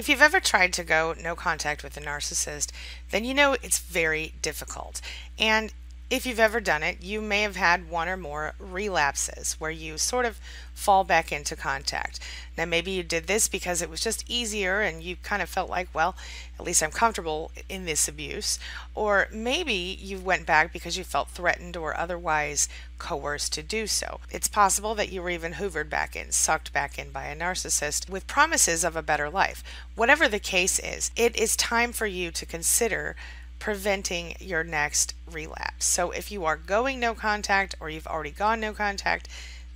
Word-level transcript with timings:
If 0.00 0.08
you've 0.08 0.22
ever 0.22 0.40
tried 0.40 0.72
to 0.72 0.82
go 0.82 1.14
no 1.22 1.36
contact 1.36 1.84
with 1.84 1.94
a 1.98 2.00
narcissist, 2.00 2.70
then 3.10 3.26
you 3.26 3.34
know 3.34 3.52
it's 3.62 3.78
very 3.78 4.32
difficult. 4.40 5.02
And 5.38 5.74
if 6.10 6.26
you've 6.26 6.40
ever 6.40 6.60
done 6.60 6.82
it, 6.82 7.04
you 7.04 7.20
may 7.20 7.42
have 7.42 7.54
had 7.54 7.88
one 7.88 8.08
or 8.08 8.16
more 8.16 8.54
relapses 8.58 9.54
where 9.60 9.70
you 9.70 9.96
sort 9.96 10.26
of 10.26 10.40
fall 10.74 11.04
back 11.04 11.30
into 11.30 11.54
contact. 11.54 12.18
Now, 12.58 12.64
maybe 12.64 12.90
you 12.90 13.04
did 13.04 13.28
this 13.28 13.46
because 13.48 13.80
it 13.80 13.88
was 13.88 14.00
just 14.00 14.28
easier 14.28 14.80
and 14.80 15.04
you 15.04 15.14
kind 15.16 15.40
of 15.40 15.48
felt 15.48 15.70
like, 15.70 15.88
well, 15.94 16.16
at 16.58 16.66
least 16.66 16.82
I'm 16.82 16.90
comfortable 16.90 17.52
in 17.68 17.84
this 17.84 18.08
abuse. 18.08 18.58
Or 18.92 19.28
maybe 19.32 19.72
you 19.72 20.18
went 20.18 20.46
back 20.46 20.72
because 20.72 20.98
you 20.98 21.04
felt 21.04 21.28
threatened 21.28 21.76
or 21.76 21.96
otherwise 21.96 22.68
coerced 22.98 23.52
to 23.52 23.62
do 23.62 23.86
so. 23.86 24.18
It's 24.30 24.48
possible 24.48 24.96
that 24.96 25.12
you 25.12 25.22
were 25.22 25.30
even 25.30 25.54
hoovered 25.54 25.88
back 25.88 26.16
in, 26.16 26.32
sucked 26.32 26.72
back 26.72 26.98
in 26.98 27.10
by 27.10 27.26
a 27.26 27.36
narcissist 27.36 28.10
with 28.10 28.26
promises 28.26 28.82
of 28.82 28.96
a 28.96 29.02
better 29.02 29.30
life. 29.30 29.62
Whatever 29.94 30.26
the 30.26 30.40
case 30.40 30.80
is, 30.80 31.12
it 31.14 31.36
is 31.36 31.56
time 31.56 31.92
for 31.92 32.06
you 32.06 32.32
to 32.32 32.44
consider 32.44 33.14
preventing 33.60 34.34
your 34.40 34.64
next 34.64 35.14
relapse. 35.30 35.86
So 35.86 36.10
if 36.10 36.32
you 36.32 36.44
are 36.46 36.56
going 36.56 36.98
no 36.98 37.14
contact 37.14 37.76
or 37.78 37.88
you've 37.88 38.08
already 38.08 38.32
gone 38.32 38.58
no 38.58 38.72
contact, 38.72 39.28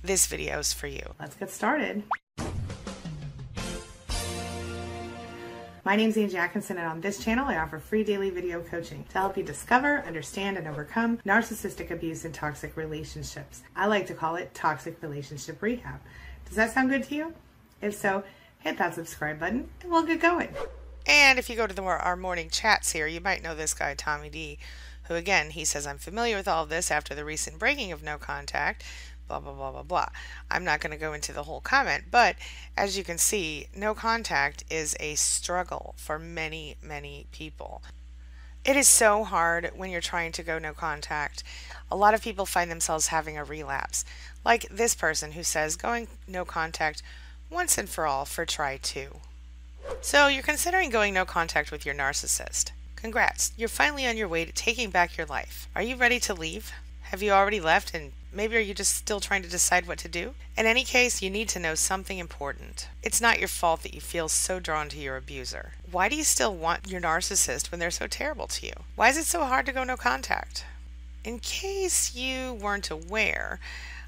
this 0.03 0.25
video 0.25 0.59
is 0.59 0.73
for 0.73 0.87
you. 0.87 1.13
Let's 1.19 1.35
get 1.35 1.49
started. 1.49 2.03
My 5.85 5.95
name 5.95 6.09
is 6.09 6.17
Angie 6.17 6.35
Atkinson, 6.35 6.79
and 6.79 6.87
on 6.87 6.99
this 6.99 7.23
channel, 7.23 7.45
I 7.45 7.57
offer 7.57 7.77
free 7.77 8.03
daily 8.03 8.31
video 8.31 8.59
coaching 8.59 9.05
to 9.09 9.19
help 9.19 9.37
you 9.37 9.43
discover, 9.43 10.03
understand, 10.07 10.57
and 10.57 10.67
overcome 10.67 11.19
narcissistic 11.19 11.91
abuse 11.91 12.25
and 12.25 12.33
toxic 12.33 12.75
relationships. 12.75 13.61
I 13.75 13.85
like 13.85 14.07
to 14.07 14.15
call 14.15 14.35
it 14.35 14.51
toxic 14.55 14.99
relationship 15.03 15.61
rehab. 15.61 15.99
Does 16.45 16.55
that 16.55 16.73
sound 16.73 16.89
good 16.89 17.03
to 17.03 17.15
you? 17.15 17.33
If 17.83 17.93
so, 17.93 18.23
hit 18.59 18.79
that 18.79 18.95
subscribe 18.95 19.39
button 19.39 19.69
and 19.83 19.91
we'll 19.91 20.01
get 20.01 20.19
going. 20.19 20.49
And 21.05 21.37
if 21.37 21.49
you 21.49 21.55
go 21.55 21.67
to 21.67 21.73
the, 21.73 21.83
our 21.83 22.15
morning 22.15 22.49
chats 22.49 22.91
here, 22.91 23.07
you 23.07 23.21
might 23.21 23.43
know 23.43 23.53
this 23.53 23.73
guy, 23.73 23.93
Tommy 23.93 24.29
D, 24.29 24.57
who 25.03 25.15
again, 25.15 25.51
he 25.51 25.63
says, 25.63 25.85
I'm 25.85 25.99
familiar 25.99 26.35
with 26.35 26.47
all 26.47 26.63
of 26.63 26.69
this 26.69 26.89
after 26.89 27.13
the 27.13 27.25
recent 27.25 27.59
breaking 27.59 27.91
of 27.91 28.01
no 28.01 28.17
contact, 28.17 28.83
blah, 29.27 29.39
blah, 29.39 29.53
blah, 29.53 29.71
blah, 29.71 29.83
blah. 29.83 30.09
I'm 30.49 30.63
not 30.63 30.79
going 30.79 30.91
to 30.91 30.97
go 30.97 31.13
into 31.13 31.31
the 31.31 31.43
whole 31.43 31.61
comment, 31.61 32.05
but 32.09 32.35
as 32.75 32.97
you 32.97 33.03
can 33.03 33.19
see, 33.19 33.67
no 33.75 33.93
contact 33.93 34.63
is 34.69 34.95
a 34.99 35.15
struggle 35.15 35.93
for 35.97 36.17
many, 36.17 36.75
many 36.81 37.27
people. 37.31 37.83
It 38.63 38.75
is 38.75 38.87
so 38.87 39.23
hard 39.23 39.71
when 39.75 39.91
you're 39.91 40.01
trying 40.01 40.31
to 40.31 40.43
go 40.43 40.57
no 40.57 40.73
contact. 40.73 41.43
A 41.91 41.95
lot 41.95 42.15
of 42.15 42.23
people 42.23 42.47
find 42.47 42.71
themselves 42.71 43.07
having 43.07 43.37
a 43.37 43.43
relapse, 43.43 44.05
like 44.43 44.67
this 44.71 44.95
person 44.95 45.33
who 45.33 45.43
says 45.43 45.75
going 45.75 46.07
no 46.27 46.45
contact 46.45 47.03
once 47.51 47.77
and 47.77 47.87
for 47.87 48.07
all 48.07 48.25
for 48.25 48.43
try 48.43 48.77
two. 48.77 49.19
So 50.05 50.27
you're 50.27 50.43
considering 50.43 50.91
going 50.91 51.15
no 51.15 51.25
contact 51.25 51.71
with 51.71 51.83
your 51.83 51.95
narcissist. 51.95 52.69
Congrats, 52.95 53.51
you're 53.57 53.67
finally 53.67 54.05
on 54.05 54.17
your 54.17 54.27
way 54.27 54.45
to 54.45 54.51
taking 54.51 54.91
back 54.91 55.17
your 55.17 55.25
life. 55.25 55.67
Are 55.75 55.81
you 55.81 55.95
ready 55.95 56.19
to 56.19 56.33
leave? 56.35 56.71
Have 57.05 57.23
you 57.23 57.31
already 57.31 57.59
left 57.59 57.91
and 57.95 58.11
maybe 58.31 58.55
are 58.55 58.59
you 58.59 58.75
just 58.75 58.93
still 58.93 59.19
trying 59.19 59.41
to 59.41 59.49
decide 59.49 59.87
what 59.87 59.97
to 59.97 60.07
do? 60.07 60.35
In 60.55 60.67
any 60.67 60.83
case, 60.83 61.23
you 61.23 61.31
need 61.31 61.49
to 61.49 61.59
know 61.59 61.73
something 61.73 62.19
important. 62.19 62.87
It's 63.01 63.19
not 63.19 63.39
your 63.39 63.47
fault 63.47 63.81
that 63.81 63.95
you 63.95 63.99
feel 63.99 64.29
so 64.29 64.59
drawn 64.59 64.89
to 64.89 64.99
your 64.99 65.17
abuser. 65.17 65.71
Why 65.91 66.07
do 66.07 66.15
you 66.15 66.23
still 66.23 66.53
want 66.53 66.87
your 66.87 67.01
narcissist 67.01 67.71
when 67.71 67.79
they're 67.79 67.89
so 67.89 68.05
terrible 68.05 68.45
to 68.45 68.67
you? 68.67 68.73
Why 68.95 69.09
is 69.09 69.17
it 69.17 69.25
so 69.25 69.43
hard 69.45 69.65
to 69.65 69.71
go 69.71 69.83
no 69.83 69.97
contact? 69.97 70.65
In 71.23 71.39
case 71.39 72.15
you 72.15 72.53
weren't 72.53 72.91
aware 72.91 73.59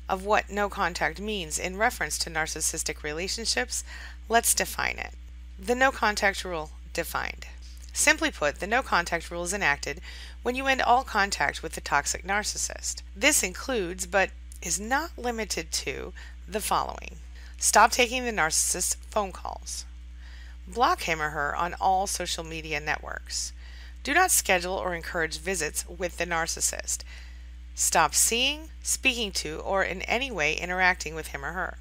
of 0.07 0.27
what 0.27 0.51
no 0.51 0.69
contact 0.69 1.19
means 1.19 1.57
in 1.57 1.75
reference 1.75 2.19
to 2.19 2.29
narcissistic 2.29 3.01
relationships, 3.01 3.83
let's 4.29 4.53
define 4.53 4.99
it. 4.99 5.15
The 5.59 5.75
no 5.75 5.91
contact 5.91 6.45
rule 6.45 6.71
defined. 6.93 7.47
Simply 7.91 8.29
put, 8.29 8.59
the 8.59 8.67
no 8.67 8.83
contact 8.83 9.31
rule 9.31 9.43
is 9.43 9.53
enacted 9.53 10.01
when 10.43 10.53
you 10.53 10.67
end 10.67 10.83
all 10.83 11.03
contact 11.03 11.63
with 11.63 11.73
the 11.73 11.81
toxic 11.81 12.23
narcissist. 12.23 13.01
This 13.15 13.41
includes, 13.41 14.05
but 14.05 14.29
is 14.61 14.79
not 14.79 15.17
limited 15.17 15.71
to, 15.71 16.13
the 16.47 16.61
following 16.61 17.17
Stop 17.57 17.91
taking 17.91 18.23
the 18.23 18.31
narcissist's 18.31 18.95
phone 19.09 19.31
calls. 19.31 19.85
Block 20.67 21.01
him 21.01 21.19
or 21.19 21.31
her 21.31 21.55
on 21.55 21.73
all 21.81 22.05
social 22.05 22.43
media 22.43 22.79
networks. 22.79 23.51
Do 24.03 24.13
not 24.13 24.29
schedule 24.29 24.75
or 24.75 24.93
encourage 24.93 25.39
visits 25.39 25.87
with 25.89 26.17
the 26.17 26.27
narcissist. 26.27 26.99
Stop 27.73 28.13
seeing, 28.13 28.69
speaking 28.83 29.31
to, 29.31 29.57
or 29.57 29.83
in 29.83 30.03
any 30.03 30.29
way 30.29 30.55
interacting 30.55 31.15
with 31.15 31.27
him 31.27 31.43
or 31.43 31.53
her. 31.53 31.79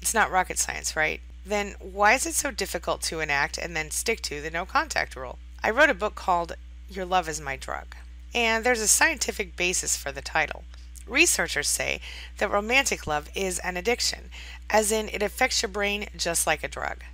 It's 0.00 0.14
not 0.14 0.30
rocket 0.30 0.58
science, 0.58 0.96
right? 0.96 1.20
Then 1.44 1.74
why 1.80 2.14
is 2.14 2.26
it 2.26 2.34
so 2.34 2.50
difficult 2.50 3.02
to 3.02 3.20
enact 3.20 3.58
and 3.58 3.76
then 3.76 3.90
stick 3.90 4.20
to 4.22 4.40
the 4.40 4.50
no 4.50 4.64
contact 4.64 5.16
rule? 5.16 5.38
I 5.62 5.70
wrote 5.70 5.90
a 5.90 5.94
book 5.94 6.14
called 6.14 6.56
Your 6.88 7.04
Love 7.04 7.28
is 7.28 7.40
My 7.40 7.56
Drug, 7.56 7.96
and 8.34 8.64
there's 8.64 8.80
a 8.80 8.88
scientific 8.88 9.56
basis 9.56 9.96
for 9.96 10.12
the 10.12 10.22
title. 10.22 10.64
Researchers 11.06 11.68
say 11.68 12.00
that 12.38 12.50
romantic 12.50 13.06
love 13.06 13.28
is 13.34 13.58
an 13.60 13.76
addiction, 13.76 14.30
as 14.70 14.92
in 14.92 15.08
it 15.08 15.22
affects 15.22 15.62
your 15.62 15.68
brain 15.68 16.08
just 16.16 16.46
like 16.46 16.62
a 16.62 16.68
drug. 16.68 17.04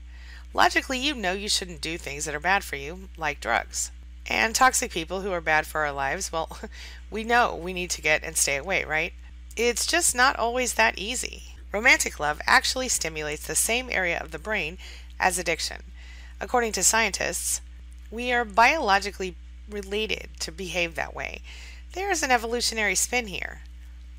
Logically, 0.54 0.98
you 0.98 1.14
know 1.14 1.32
you 1.32 1.48
shouldn't 1.48 1.80
do 1.80 1.96
things 1.98 2.24
that 2.24 2.34
are 2.34 2.40
bad 2.40 2.64
for 2.64 2.76
you, 2.76 3.08
like 3.16 3.40
drugs. 3.40 3.90
And 4.26 4.54
toxic 4.54 4.90
people 4.90 5.22
who 5.22 5.32
are 5.32 5.40
bad 5.40 5.66
for 5.66 5.86
our 5.86 5.92
lives, 5.92 6.30
well, 6.30 6.58
we 7.10 7.24
know 7.24 7.54
we 7.54 7.72
need 7.72 7.90
to 7.90 8.02
get 8.02 8.22
and 8.22 8.36
stay 8.36 8.56
away, 8.56 8.84
right? 8.84 9.14
It's 9.56 9.86
just 9.86 10.14
not 10.14 10.36
always 10.36 10.74
that 10.74 10.98
easy. 10.98 11.54
Romantic 11.72 12.18
love 12.18 12.40
actually 12.46 12.88
stimulates 12.88 13.46
the 13.46 13.54
same 13.54 13.88
area 13.90 14.18
of 14.18 14.30
the 14.30 14.38
brain 14.38 14.78
as 15.20 15.38
addiction. 15.38 15.82
According 16.40 16.72
to 16.72 16.82
scientists, 16.82 17.60
we 18.10 18.32
are 18.32 18.44
biologically 18.44 19.36
related 19.68 20.28
to 20.40 20.52
behave 20.52 20.94
that 20.94 21.14
way. 21.14 21.42
There 21.92 22.10
is 22.10 22.22
an 22.22 22.30
evolutionary 22.30 22.94
spin 22.94 23.26
here. 23.26 23.60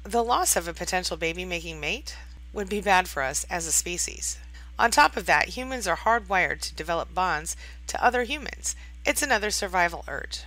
The 0.03 0.23
loss 0.23 0.55
of 0.55 0.67
a 0.67 0.73
potential 0.73 1.17
baby 1.17 1.45
making 1.45 1.79
mate 1.79 2.15
would 2.53 2.69
be 2.69 2.81
bad 2.81 3.07
for 3.07 3.23
us 3.23 3.45
as 3.49 3.66
a 3.66 3.71
species. 3.71 4.37
On 4.77 4.91
top 4.91 5.17
of 5.17 5.25
that, 5.25 5.49
humans 5.49 5.87
are 5.87 5.97
hardwired 5.97 6.61
to 6.61 6.75
develop 6.75 7.13
bonds 7.13 7.55
to 7.87 8.03
other 8.03 8.23
humans. 8.23 8.75
It's 9.05 9.21
another 9.21 9.51
survival 9.51 10.05
urge. 10.07 10.43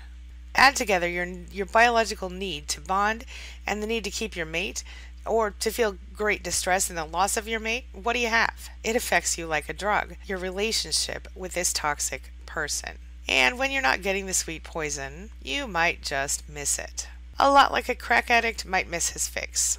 Add 0.54 0.76
together 0.76 1.08
your, 1.08 1.26
your 1.26 1.66
biological 1.66 2.30
need 2.30 2.68
to 2.68 2.80
bond 2.80 3.24
and 3.66 3.82
the 3.82 3.86
need 3.86 4.04
to 4.04 4.10
keep 4.10 4.36
your 4.36 4.46
mate, 4.46 4.84
or 5.26 5.50
to 5.50 5.70
feel 5.70 5.96
great 6.14 6.42
distress 6.42 6.90
in 6.90 6.96
the 6.96 7.04
loss 7.04 7.36
of 7.36 7.48
your 7.48 7.60
mate, 7.60 7.84
what 7.92 8.14
do 8.14 8.18
you 8.18 8.28
have? 8.28 8.70
It 8.82 8.96
affects 8.96 9.38
you 9.38 9.46
like 9.46 9.68
a 9.68 9.74
drug, 9.74 10.16
your 10.26 10.38
relationship 10.38 11.28
with 11.34 11.54
this 11.54 11.72
toxic 11.72 12.32
person. 12.46 12.98
And 13.28 13.58
when 13.58 13.70
you're 13.70 13.82
not 13.82 14.02
getting 14.02 14.26
the 14.26 14.34
sweet 14.34 14.64
poison, 14.64 15.30
you 15.42 15.66
might 15.66 16.02
just 16.02 16.48
miss 16.48 16.78
it. 16.78 17.08
A 17.38 17.50
lot 17.50 17.72
like 17.72 17.88
a 17.88 17.94
crack 17.94 18.30
addict 18.30 18.66
might 18.66 18.90
miss 18.90 19.10
his 19.10 19.28
fix. 19.28 19.78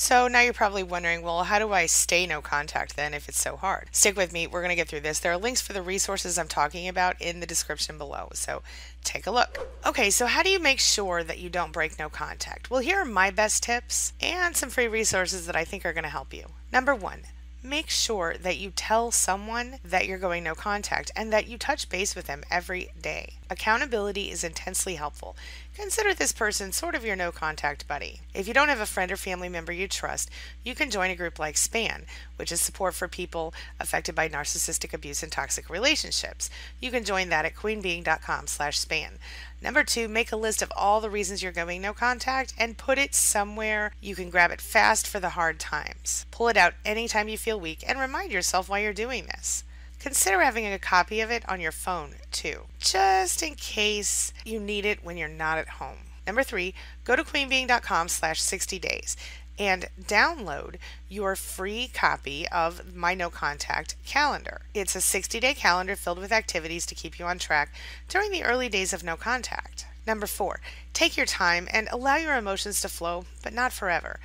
So 0.00 0.28
now 0.28 0.42
you're 0.42 0.52
probably 0.52 0.84
wondering, 0.84 1.22
well, 1.22 1.42
how 1.42 1.58
do 1.58 1.72
I 1.72 1.86
stay 1.86 2.24
no 2.24 2.40
contact 2.40 2.94
then 2.94 3.12
if 3.14 3.28
it's 3.28 3.40
so 3.40 3.56
hard? 3.56 3.88
Stick 3.90 4.16
with 4.16 4.32
me, 4.32 4.46
we're 4.46 4.60
going 4.60 4.70
to 4.70 4.76
get 4.76 4.86
through 4.86 5.00
this. 5.00 5.18
There 5.18 5.32
are 5.32 5.36
links 5.36 5.60
for 5.60 5.72
the 5.72 5.82
resources 5.82 6.38
I'm 6.38 6.46
talking 6.46 6.86
about 6.86 7.20
in 7.20 7.40
the 7.40 7.46
description 7.46 7.98
below, 7.98 8.28
so 8.32 8.62
take 9.02 9.26
a 9.26 9.32
look. 9.32 9.68
Okay, 9.84 10.08
so 10.10 10.26
how 10.26 10.44
do 10.44 10.50
you 10.50 10.60
make 10.60 10.78
sure 10.78 11.24
that 11.24 11.40
you 11.40 11.50
don't 11.50 11.72
break 11.72 11.98
no 11.98 12.08
contact? 12.08 12.70
Well, 12.70 12.80
here 12.80 13.00
are 13.00 13.04
my 13.04 13.32
best 13.32 13.64
tips 13.64 14.12
and 14.20 14.54
some 14.54 14.70
free 14.70 14.86
resources 14.86 15.46
that 15.46 15.56
I 15.56 15.64
think 15.64 15.84
are 15.84 15.92
going 15.92 16.04
to 16.04 16.10
help 16.10 16.32
you. 16.32 16.44
Number 16.72 16.94
one, 16.94 17.22
make 17.60 17.90
sure 17.90 18.36
that 18.40 18.56
you 18.56 18.70
tell 18.70 19.10
someone 19.10 19.78
that 19.84 20.06
you're 20.06 20.16
going 20.16 20.44
no 20.44 20.54
contact 20.54 21.10
and 21.16 21.32
that 21.32 21.48
you 21.48 21.58
touch 21.58 21.88
base 21.88 22.14
with 22.14 22.26
them 22.26 22.44
every 22.50 22.90
day. 23.00 23.34
Accountability 23.50 24.30
is 24.30 24.44
intensely 24.44 24.94
helpful. 24.94 25.36
Consider 25.80 26.12
this 26.12 26.32
person 26.32 26.72
sort 26.72 26.96
of 26.96 27.04
your 27.04 27.14
no 27.14 27.30
contact 27.30 27.86
buddy. 27.86 28.20
If 28.34 28.48
you 28.48 28.52
don't 28.52 28.68
have 28.68 28.80
a 28.80 28.84
friend 28.84 29.12
or 29.12 29.16
family 29.16 29.48
member 29.48 29.70
you 29.70 29.86
trust, 29.86 30.28
you 30.64 30.74
can 30.74 30.90
join 30.90 31.08
a 31.12 31.14
group 31.14 31.38
like 31.38 31.56
SPAN, 31.56 32.04
which 32.34 32.50
is 32.50 32.60
support 32.60 32.94
for 32.94 33.06
people 33.06 33.54
affected 33.78 34.16
by 34.16 34.28
narcissistic 34.28 34.92
abuse 34.92 35.22
and 35.22 35.30
toxic 35.30 35.70
relationships. 35.70 36.50
You 36.80 36.90
can 36.90 37.04
join 37.04 37.28
that 37.28 37.44
at 37.44 37.54
queenbeeing.com/span. 37.54 39.20
Number 39.62 39.84
2, 39.84 40.08
make 40.08 40.32
a 40.32 40.36
list 40.36 40.62
of 40.62 40.72
all 40.76 41.00
the 41.00 41.10
reasons 41.10 41.44
you're 41.44 41.52
going 41.52 41.80
no 41.80 41.94
contact 41.94 42.54
and 42.58 42.76
put 42.76 42.98
it 42.98 43.14
somewhere 43.14 43.92
you 44.00 44.16
can 44.16 44.30
grab 44.30 44.50
it 44.50 44.60
fast 44.60 45.06
for 45.06 45.20
the 45.20 45.30
hard 45.30 45.60
times. 45.60 46.26
Pull 46.32 46.48
it 46.48 46.56
out 46.56 46.74
anytime 46.84 47.28
you 47.28 47.38
feel 47.38 47.60
weak 47.60 47.84
and 47.86 48.00
remind 48.00 48.32
yourself 48.32 48.68
why 48.68 48.80
you're 48.80 48.92
doing 48.92 49.26
this. 49.26 49.62
Consider 50.00 50.40
having 50.40 50.66
a 50.66 50.78
copy 50.78 51.20
of 51.20 51.30
it 51.30 51.48
on 51.48 51.60
your 51.60 51.72
phone 51.72 52.14
too, 52.30 52.66
just 52.78 53.42
in 53.42 53.54
case 53.56 54.32
you 54.44 54.60
need 54.60 54.84
it 54.84 55.04
when 55.04 55.16
you're 55.16 55.28
not 55.28 55.58
at 55.58 55.68
home. 55.68 55.98
Number 56.26 56.42
three, 56.42 56.74
go 57.04 57.16
to 57.16 57.24
queenbeeing.com 57.24 58.08
slash 58.08 58.40
60 58.40 58.78
days 58.78 59.16
and 59.58 59.88
download 60.00 60.76
your 61.08 61.34
free 61.34 61.90
copy 61.92 62.46
of 62.48 62.94
my 62.94 63.14
no 63.14 63.28
contact 63.28 63.96
calendar. 64.06 64.60
It's 64.72 64.94
a 64.94 65.00
60 65.00 65.40
day 65.40 65.54
calendar 65.54 65.96
filled 65.96 66.18
with 66.18 66.32
activities 66.32 66.86
to 66.86 66.94
keep 66.94 67.18
you 67.18 67.24
on 67.24 67.38
track 67.38 67.74
during 68.08 68.30
the 68.30 68.44
early 68.44 68.68
days 68.68 68.92
of 68.92 69.02
no 69.02 69.16
contact. 69.16 69.86
Number 70.06 70.26
four, 70.26 70.60
take 70.92 71.16
your 71.16 71.26
time 71.26 71.68
and 71.72 71.88
allow 71.90 72.16
your 72.16 72.36
emotions 72.36 72.80
to 72.82 72.88
flow, 72.88 73.24
but 73.42 73.52
not 73.52 73.72
forever. 73.72 74.20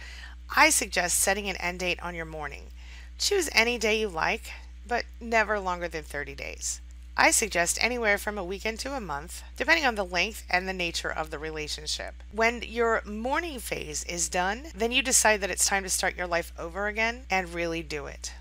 I 0.55 0.69
suggest 0.69 1.19
setting 1.19 1.49
an 1.49 1.55
end 1.57 1.79
date 1.79 2.01
on 2.01 2.15
your 2.15 2.25
mourning. 2.25 2.67
Choose 3.17 3.49
any 3.53 3.77
day 3.77 3.99
you 3.99 4.07
like, 4.07 4.51
but 4.88 5.06
never 5.19 5.59
longer 5.59 5.88
than 5.88 6.03
30 6.03 6.35
days. 6.35 6.81
I 7.15 7.30
suggest 7.30 7.77
anywhere 7.80 8.18
from 8.18 8.39
a 8.39 8.44
weekend 8.44 8.80
to 8.80 8.95
a 8.95 9.00
month, 9.00 9.44
depending 9.56 9.85
on 9.85 9.94
the 9.94 10.03
length 10.03 10.44
and 10.50 10.68
the 10.68 10.74
nature 10.74 11.12
of 11.12 11.30
the 11.30 11.38
relationship. 11.38 12.15
When 12.31 12.63
your 12.63 13.03
mourning 13.06 13.59
phase 13.59 14.03
is 14.06 14.30
done, 14.30 14.65
then 14.75 14.91
you 14.91 15.03
decide 15.03 15.41
that 15.41 15.51
it's 15.51 15.68
time 15.68 15.83
to 15.83 15.89
start 15.89 16.18
your 16.18 16.25
life 16.25 16.51
over 16.57 16.88
again 16.88 17.25
and 17.30 17.53
really 17.53 17.83
do 17.83 18.07
it. 18.07 18.33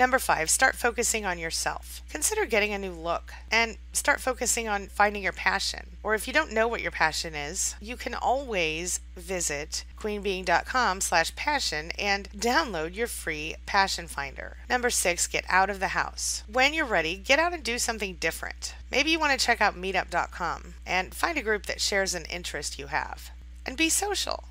Number 0.00 0.18
five, 0.18 0.48
start 0.48 0.76
focusing 0.76 1.26
on 1.26 1.38
yourself. 1.38 2.02
Consider 2.08 2.46
getting 2.46 2.72
a 2.72 2.78
new 2.78 2.92
look 2.92 3.34
and 3.50 3.76
start 3.92 4.18
focusing 4.18 4.66
on 4.66 4.86
finding 4.86 5.22
your 5.22 5.34
passion. 5.34 5.98
Or 6.02 6.14
if 6.14 6.26
you 6.26 6.32
don't 6.32 6.54
know 6.54 6.66
what 6.66 6.80
your 6.80 6.90
passion 6.90 7.34
is, 7.34 7.74
you 7.82 7.98
can 7.98 8.14
always 8.14 9.00
visit 9.14 9.84
queenbeeing.com 9.98 11.02
slash 11.02 11.36
passion 11.36 11.90
and 11.98 12.30
download 12.30 12.96
your 12.96 13.08
free 13.08 13.56
passion 13.66 14.06
finder. 14.06 14.56
Number 14.70 14.88
six, 14.88 15.26
get 15.26 15.44
out 15.50 15.68
of 15.68 15.80
the 15.80 15.88
house. 15.88 16.44
When 16.50 16.72
you're 16.72 16.86
ready, 16.86 17.18
get 17.18 17.38
out 17.38 17.52
and 17.52 17.62
do 17.62 17.78
something 17.78 18.14
different. 18.14 18.74
Maybe 18.90 19.10
you 19.10 19.20
want 19.20 19.38
to 19.38 19.46
check 19.46 19.60
out 19.60 19.76
meetup.com 19.76 20.76
and 20.86 21.14
find 21.14 21.36
a 21.36 21.42
group 21.42 21.66
that 21.66 21.82
shares 21.82 22.14
an 22.14 22.24
interest 22.30 22.78
you 22.78 22.86
have. 22.86 23.32
And 23.66 23.76
be 23.76 23.90
social. 23.90 24.44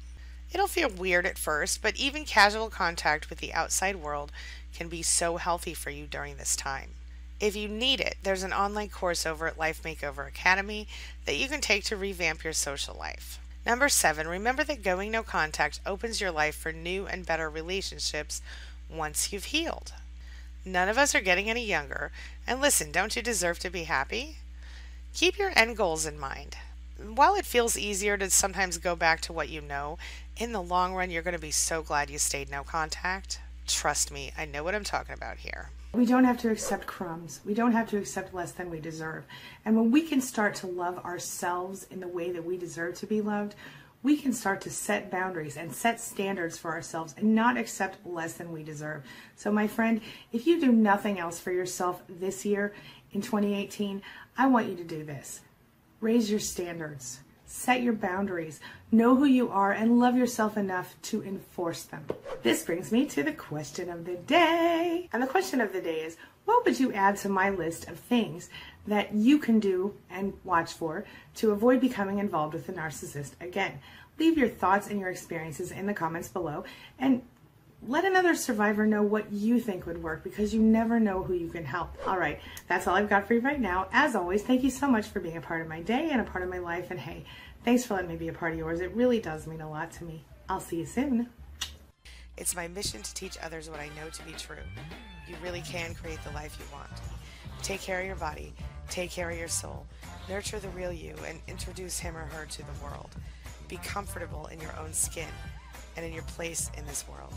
It'll 0.52 0.68
feel 0.68 0.90
weird 0.90 1.26
at 1.26 1.38
first, 1.38 1.82
but 1.82 1.96
even 1.96 2.26
casual 2.26 2.70
contact 2.70 3.30
with 3.30 3.40
the 3.40 3.54
outside 3.54 3.98
world 3.98 4.32
can 4.74 4.90
be 4.90 5.02
so 5.02 5.38
healthy 5.38 5.74
for 5.74 5.90
you 5.90 6.06
during 6.08 6.38
this 6.38 6.56
time. 6.56 6.92
If 7.40 7.56
you 7.56 7.68
need 7.68 8.02
it, 8.02 8.18
there's 8.24 8.44
an 8.44 8.52
online 8.52 8.90
course 8.90 9.26
over 9.26 9.48
at 9.48 9.58
Life 9.58 9.84
Makeover 9.84 10.28
Academy 10.28 10.88
that 11.26 11.38
you 11.38 11.48
can 11.48 11.62
take 11.62 11.86
to 11.86 11.96
revamp 11.96 12.44
your 12.44 12.54
social 12.54 12.96
life. 12.96 13.40
Number 13.66 13.90
seven, 13.90 14.28
remember 14.28 14.64
that 14.64 14.84
going 14.84 15.12
no 15.12 15.24
contact 15.24 15.80
opens 15.86 16.20
your 16.20 16.32
life 16.32 16.56
for 16.56 16.72
new 16.72 17.06
and 17.06 17.26
better 17.26 17.50
relationships 17.50 18.42
once 18.90 19.32
you've 19.32 19.46
healed. 19.46 19.94
None 20.66 20.90
of 20.90 20.98
us 20.98 21.16
are 21.16 21.22
getting 21.22 21.50
any 21.50 21.66
younger, 21.66 22.12
and 22.46 22.60
listen, 22.60 22.92
don't 22.92 23.16
you 23.16 23.22
deserve 23.22 23.60
to 23.60 23.70
be 23.70 23.84
happy? 23.84 24.38
Keep 25.14 25.38
your 25.38 25.52
end 25.56 25.78
goals 25.78 26.06
in 26.06 26.20
mind. 26.20 26.58
While 27.02 27.36
it 27.36 27.46
feels 27.46 27.78
easier 27.78 28.18
to 28.18 28.30
sometimes 28.30 28.78
go 28.78 28.96
back 28.96 29.22
to 29.22 29.34
what 29.34 29.48
you 29.48 29.62
know, 29.62 29.98
in 30.36 30.52
the 30.52 30.62
long 30.62 30.94
run, 30.94 31.10
you're 31.10 31.24
going 31.24 31.36
to 31.36 31.40
be 31.40 31.52
so 31.52 31.82
glad 31.82 32.10
you 32.10 32.18
stayed 32.18 32.52
no 32.52 32.64
contact. 32.64 33.40
Trust 33.68 34.12
me, 34.12 34.34
I 34.38 34.46
know 34.46 34.64
what 34.64 34.76
I'm 34.76 34.84
talking 34.84 35.14
about 35.14 35.38
here. 35.38 35.70
We 35.94 36.06
don't 36.06 36.26
have 36.26 36.38
to 36.40 36.52
accept 36.52 36.88
crumbs. 36.88 37.40
We 37.46 37.54
don't 37.54 37.72
have 37.72 37.90
to 37.92 37.98
accept 37.98 38.34
less 38.34 38.52
than 38.52 38.70
we 38.70 38.80
deserve. 38.80 39.24
And 39.64 39.76
when 39.76 39.92
we 39.92 40.02
can 40.02 40.22
start 40.22 40.56
to 40.56 40.68
love 40.68 40.98
ourselves 41.00 41.88
in 41.90 42.00
the 42.00 42.08
way 42.08 42.32
that 42.32 42.44
we 42.44 42.58
deserve 42.58 42.96
to 42.96 43.08
be 43.08 43.22
loved, 43.22 43.56
we 44.04 44.18
can 44.18 44.34
start 44.34 44.62
to 44.62 44.70
set 44.70 45.10
boundaries 45.10 45.58
and 45.58 45.74
set 45.74 46.00
standards 46.00 46.58
for 46.58 46.72
ourselves 46.72 47.16
and 47.18 47.34
not 47.34 47.58
accept 47.58 48.06
less 48.06 48.34
than 48.34 48.52
we 48.52 48.64
deserve. 48.64 49.04
So, 49.36 49.52
my 49.52 49.68
friend, 49.68 50.02
if 50.32 50.48
you 50.48 50.60
do 50.60 50.72
nothing 50.72 51.20
else 51.20 51.40
for 51.40 51.52
yourself 51.52 52.02
this 52.08 52.46
year 52.46 52.74
in 53.12 53.22
2018, 53.22 54.02
I 54.38 54.48
want 54.48 54.70
you 54.70 54.76
to 54.76 54.84
do 54.84 55.04
this 55.04 55.42
raise 56.02 56.30
your 56.30 56.40
standards. 56.40 57.20
Set 57.46 57.82
your 57.82 57.94
boundaries, 57.94 58.60
know 58.92 59.16
who 59.16 59.26
you 59.26 59.50
are, 59.50 59.72
and 59.72 60.00
love 60.00 60.16
yourself 60.16 60.56
enough 60.56 60.96
to 61.02 61.24
enforce 61.24 61.84
them. 61.84 62.06
This 62.44 62.64
brings 62.64 62.92
me 62.92 63.08
to 63.08 63.24
the 63.24 63.32
question 63.32 63.90
of 63.90 64.06
the 64.06 64.16
day. 64.16 65.10
And 65.12 65.24
the 65.24 65.28
question 65.28 65.60
of 65.60 65.74
the 65.74 65.82
day 65.82 66.02
is 66.02 66.16
what 66.46 66.64
would 66.66 66.80
you 66.80 66.94
add 66.94 67.18
to 67.18 67.30
my 67.30 67.50
list 67.50 67.88
of 67.90 68.00
things 68.00 68.50
that 68.86 69.14
you 69.14 69.40
can 69.40 69.60
do 69.60 69.96
and 70.10 70.34
watch 70.44 70.74
for 70.74 71.06
to 71.36 71.52
avoid 71.52 71.82
becoming 71.82 72.20
involved 72.20 72.54
with 72.54 72.70
a 72.70 72.74
narcissist 72.74 73.32
again? 73.42 73.80
Leave 74.20 74.38
your 74.38 74.50
thoughts 74.50 74.88
and 74.88 75.00
your 75.00 75.10
experiences 75.10 75.72
in 75.72 75.86
the 75.86 75.94
comments 75.94 76.28
below 76.28 76.64
and 77.00 77.24
let 77.88 78.06
another 78.06 78.36
survivor 78.36 78.86
know 78.86 79.02
what 79.02 79.32
you 79.32 79.60
think 79.60 79.86
would 79.86 80.04
work 80.04 80.24
because 80.24 80.54
you 80.54 80.62
never 80.62 81.00
know 81.00 81.24
who 81.24 81.34
you 81.34 81.48
can 81.48 81.64
help. 81.64 81.96
All 82.06 82.18
right, 82.18 82.40
that's 82.68 82.88
all 82.88 82.96
I've 82.96 83.10
got 83.10 83.28
for 83.28 83.34
you 83.34 83.40
right 83.40 83.60
now. 83.60 83.88
As 83.92 84.16
always, 84.16 84.44
thank 84.44 84.64
you 84.64 84.70
so 84.70 84.88
much 84.88 85.08
for 85.08 85.20
being 85.20 85.38
a 85.38 85.42
part 85.42 85.62
of 85.62 85.68
my 85.68 85.82
day 85.82 86.10
and 86.12 86.20
a 86.20 86.26
part 86.26 86.44
of 86.44 86.50
my 86.50 86.60
life. 86.60 86.92
And 86.92 87.00
hey, 87.00 87.24
thanks 87.64 87.86
for 87.86 87.94
letting 87.94 88.10
me 88.10 88.16
be 88.16 88.28
a 88.28 88.34
part 88.34 88.52
of 88.52 88.60
yours. 88.60 88.82
It 88.82 88.94
really 88.94 89.20
does 89.20 89.48
mean 89.48 89.62
a 89.62 89.70
lot 89.70 89.92
to 89.94 90.04
me. 90.04 90.24
I'll 90.50 90.60
see 90.60 90.80
you 90.80 90.86
soon. 90.86 91.30
It's 92.38 92.56
my 92.56 92.68
mission 92.68 93.02
to 93.02 93.14
teach 93.14 93.38
others 93.42 93.70
what 93.70 93.80
I 93.80 93.88
know 93.90 94.10
to 94.10 94.24
be 94.24 94.32
true. 94.34 94.58
You 95.28 95.36
really 95.44 95.62
can 95.62 95.94
create 95.94 96.24
the 96.24 96.32
life 96.32 96.58
you 96.60 96.66
want. 96.74 96.90
Take 97.62 97.82
care 97.82 98.00
of 98.00 98.06
your 98.06 98.16
body, 98.16 98.54
take 98.90 99.12
care 99.12 99.30
of 99.30 99.38
your 99.38 99.50
soul, 99.50 99.86
nurture 100.30 100.60
the 100.60 100.70
real 100.70 100.94
you, 100.94 101.16
and 101.28 101.40
introduce 101.48 102.00
him 102.00 102.16
or 102.16 102.26
her 102.26 102.46
to 102.46 102.58
the 102.60 102.84
world. 102.84 103.10
Be 103.68 103.78
comfortable 103.78 104.48
in 104.48 104.60
your 104.60 104.76
own 104.80 104.94
skin 104.94 105.28
and 105.98 106.06
in 106.06 106.14
your 106.14 106.24
place 106.24 106.72
in 106.78 106.86
this 106.86 107.06
world. 107.08 107.34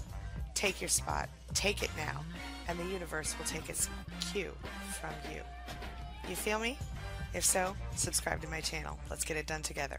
Take 0.55 0.81
your 0.81 0.89
spot. 0.89 1.29
Take 1.55 1.83
it 1.83 1.91
now. 1.97 2.21
And 2.69 2.79
the 2.79 2.85
universe 2.85 3.35
will 3.39 3.47
take 3.47 3.69
its 3.69 3.89
cue 4.33 4.53
from 5.01 5.15
you. 5.33 5.41
You 6.29 6.37
feel 6.37 6.59
me? 6.59 6.79
If 7.35 7.45
so, 7.45 7.75
subscribe 7.97 8.41
to 8.43 8.49
my 8.49 8.61
channel. 8.61 8.99
Let's 9.11 9.25
get 9.25 9.37
it 9.37 9.47
done 9.47 9.63
together. 9.63 9.99